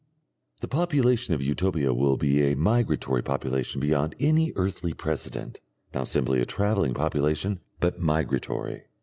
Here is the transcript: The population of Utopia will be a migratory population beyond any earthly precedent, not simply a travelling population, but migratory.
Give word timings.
The 0.61 0.67
population 0.67 1.35
of 1.35 1.43
Utopia 1.43 1.93
will 1.93 2.17
be 2.17 2.41
a 2.41 2.55
migratory 2.55 3.21
population 3.21 3.79
beyond 3.79 4.15
any 4.19 4.51
earthly 4.55 4.93
precedent, 4.93 5.59
not 5.93 6.07
simply 6.07 6.41
a 6.41 6.45
travelling 6.47 6.95
population, 6.95 7.59
but 7.79 7.99
migratory. 8.01 8.85